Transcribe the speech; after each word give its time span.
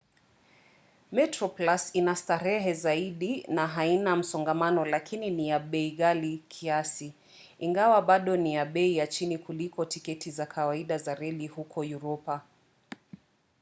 metroplus 1.11 1.95
ina 1.95 2.15
starehe 2.15 2.73
zaidi 2.73 3.45
na 3.47 3.67
haina 3.67 4.15
msongamano 4.15 4.85
lakini 4.85 5.29
ni 5.31 5.49
ya 5.49 5.59
bei 5.59 5.91
ghali 5.91 6.37
kiasi 6.47 7.13
ingawa 7.59 8.01
bado 8.01 8.37
ni 8.37 8.53
ya 8.55 8.65
bei 8.65 8.97
ya 8.97 9.07
chini 9.07 9.37
kuliko 9.37 9.85
tiketi 9.85 10.31
za 10.31 10.45
kawaida 10.45 10.97
za 10.97 11.15
reli 11.15 11.47
huko 11.47 11.79
uropa 11.79 12.41